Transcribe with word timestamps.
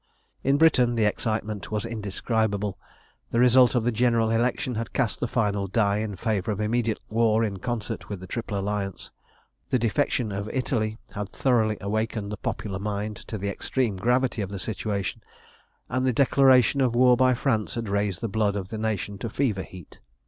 In 0.43 0.57
Britain 0.57 0.95
the 0.95 1.05
excitement 1.05 1.69
was 1.71 1.85
indescribable. 1.85 2.75
The 3.29 3.39
result 3.39 3.75
of 3.75 3.83
the 3.83 3.91
general 3.91 4.31
election 4.31 4.73
had 4.73 4.93
cast 4.93 5.19
the 5.19 5.27
final 5.27 5.67
die 5.67 5.97
in 5.97 6.15
favour 6.15 6.49
of 6.51 6.59
immediate 6.59 6.99
war 7.07 7.43
in 7.43 7.57
concert 7.57 8.09
with 8.09 8.19
the 8.19 8.25
Triple 8.25 8.57
Alliance. 8.57 9.11
The 9.69 9.77
defection 9.77 10.31
of 10.31 10.49
Italy 10.49 10.97
had 11.11 11.29
thoroughly 11.31 11.77
awakened 11.79 12.31
the 12.31 12.37
popular 12.37 12.79
mind 12.79 13.15
to 13.27 13.37
the 13.37 13.49
extreme 13.49 13.95
gravity 13.97 14.41
of 14.41 14.49
the 14.49 14.57
situation, 14.57 15.21
and 15.87 16.03
the 16.03 16.13
declaration 16.13 16.81
of 16.81 16.95
war 16.95 17.15
by 17.15 17.35
France 17.35 17.75
had 17.75 17.87
raised 17.87 18.21
the 18.21 18.27
blood 18.27 18.55
of 18.55 18.69
the 18.69 18.79
nation 18.79 19.19
to 19.19 19.29
fever 19.29 19.61
heat. 19.61 19.99